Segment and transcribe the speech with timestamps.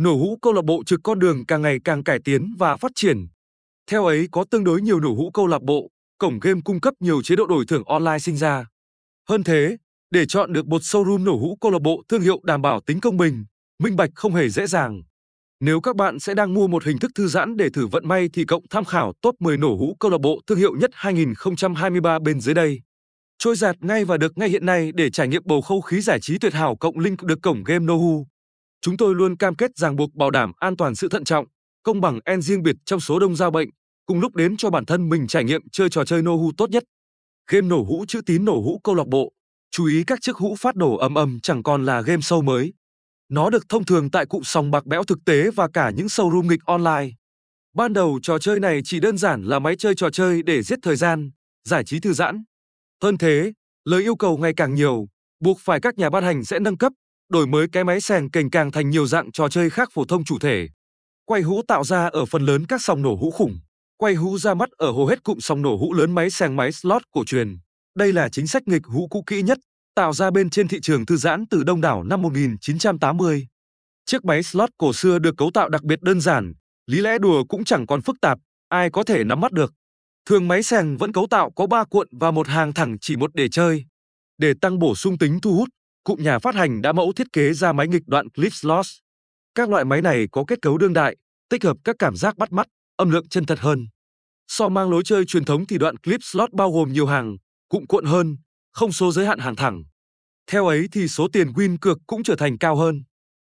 [0.00, 2.92] Nổ hũ câu lạc bộ trực con đường càng ngày càng cải tiến và phát
[2.94, 3.26] triển.
[3.90, 6.94] Theo ấy có tương đối nhiều nổ hũ câu lạc bộ, cổng game cung cấp
[7.00, 8.66] nhiều chế độ đổi thưởng online sinh ra.
[9.28, 9.76] Hơn thế,
[10.10, 13.00] để chọn được một showroom nổ hũ câu lạc bộ thương hiệu đảm bảo tính
[13.00, 13.44] công bình,
[13.82, 15.02] minh bạch không hề dễ dàng.
[15.60, 18.28] Nếu các bạn sẽ đang mua một hình thức thư giãn để thử vận may
[18.32, 22.18] thì cộng tham khảo top 10 nổ hũ câu lạc bộ thương hiệu nhất 2023
[22.18, 22.80] bên dưới đây.
[23.38, 26.20] Trôi giạt ngay và được ngay hiện nay để trải nghiệm bầu không khí giải
[26.20, 28.26] trí tuyệt hảo cộng link được cổng game Nohu.
[28.86, 31.46] Chúng tôi luôn cam kết ràng buộc bảo đảm an toàn sự thận trọng,
[31.82, 33.68] công bằng en riêng biệt trong số đông giao bệnh,
[34.06, 36.84] cùng lúc đến cho bản thân mình trải nghiệm chơi trò chơi Nohu tốt nhất.
[37.50, 39.32] Game nổ hũ chữ tín nổ hũ câu lạc bộ.
[39.70, 42.72] Chú ý các chiếc hũ phát nổ ầm ầm chẳng còn là game show mới.
[43.28, 46.48] Nó được thông thường tại cụm sòng bạc bẽo thực tế và cả những showroom
[46.48, 47.08] nghịch online.
[47.74, 50.78] Ban đầu trò chơi này chỉ đơn giản là máy chơi trò chơi để giết
[50.82, 51.30] thời gian,
[51.64, 52.44] giải trí thư giãn.
[53.02, 53.52] Hơn thế,
[53.84, 55.06] lời yêu cầu ngày càng nhiều,
[55.40, 56.92] buộc phải các nhà ban hành sẽ nâng cấp,
[57.28, 60.24] đổi mới cái máy sèn kềnh càng thành nhiều dạng trò chơi khác phổ thông
[60.24, 60.68] chủ thể.
[61.24, 63.58] Quay hũ tạo ra ở phần lớn các sòng nổ hũ khủng,
[63.96, 66.72] quay hũ ra mắt ở hầu hết cụm sòng nổ hũ lớn máy sèn máy
[66.72, 67.58] slot cổ truyền.
[67.94, 69.58] Đây là chính sách nghịch hũ cũ kỹ nhất,
[69.94, 73.46] tạo ra bên trên thị trường thư giãn từ đông đảo năm 1980.
[74.04, 76.52] Chiếc máy slot cổ xưa được cấu tạo đặc biệt đơn giản,
[76.86, 79.72] lý lẽ đùa cũng chẳng còn phức tạp, ai có thể nắm bắt được.
[80.26, 83.30] Thường máy sèn vẫn cấu tạo có 3 cuộn và một hàng thẳng chỉ một
[83.34, 83.84] để chơi.
[84.38, 85.68] Để tăng bổ sung tính thu hút,
[86.06, 88.86] cụm nhà phát hành đã mẫu thiết kế ra máy nghịch đoạn clip slot.
[89.54, 91.16] Các loại máy này có kết cấu đương đại,
[91.50, 93.86] tích hợp các cảm giác bắt mắt, âm lượng chân thật hơn.
[94.48, 97.36] So mang lối chơi truyền thống thì đoạn clip slot bao gồm nhiều hàng,
[97.68, 98.36] cụm cuộn hơn,
[98.72, 99.82] không số giới hạn hàng thẳng.
[100.50, 103.04] Theo ấy thì số tiền win cược cũng trở thành cao hơn.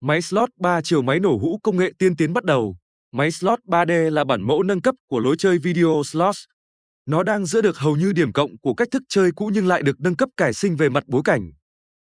[0.00, 2.76] Máy slot 3 chiều máy nổ hũ công nghệ tiên tiến bắt đầu.
[3.12, 6.34] Máy slot 3D là bản mẫu nâng cấp của lối chơi video slot.
[7.06, 9.82] Nó đang giữ được hầu như điểm cộng của cách thức chơi cũ nhưng lại
[9.82, 11.50] được nâng cấp cải sinh về mặt bối cảnh.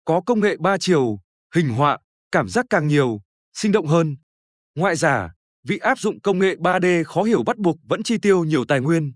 [0.06, 1.18] Có công nghệ ba chiều,
[1.54, 1.98] hình họa,
[2.32, 3.20] cảm giác càng nhiều,
[3.54, 4.16] sinh động hơn.
[4.74, 5.30] Ngoại giả,
[5.68, 8.80] vì áp dụng công nghệ 3D khó hiểu bắt buộc vẫn chi tiêu nhiều tài
[8.80, 9.12] nguyên.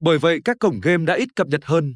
[0.00, 1.94] Bởi vậy các cổng game đã ít cập nhật hơn.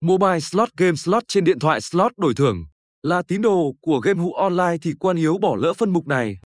[0.00, 2.66] Mobile slot game slot trên điện thoại slot đổi thưởng
[3.02, 6.38] là tín đồ của game hũ online thì quan yếu bỏ lỡ phân mục này.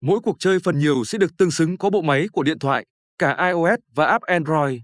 [0.00, 2.84] Mỗi cuộc chơi phần nhiều sẽ được tương xứng có bộ máy của điện thoại,
[3.18, 4.80] cả iOS và app Android.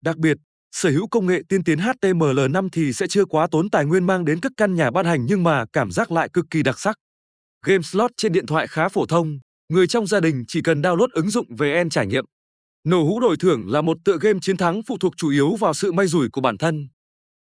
[0.00, 0.38] Đặc biệt,
[0.72, 4.24] sở hữu công nghệ tiên tiến HTML5 thì sẽ chưa quá tốn tài nguyên mang
[4.24, 6.96] đến các căn nhà ban hành nhưng mà cảm giác lại cực kỳ đặc sắc.
[7.66, 9.38] Game slot trên điện thoại khá phổ thông,
[9.68, 12.24] người trong gia đình chỉ cần download ứng dụng VN trải nghiệm.
[12.84, 15.74] Nổ hũ đổi thưởng là một tựa game chiến thắng phụ thuộc chủ yếu vào
[15.74, 16.88] sự may rủi của bản thân.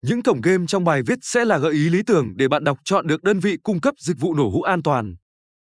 [0.03, 2.79] Những cổng game trong bài viết sẽ là gợi ý lý tưởng để bạn đọc
[2.85, 5.15] chọn được đơn vị cung cấp dịch vụ nổ hũ an toàn.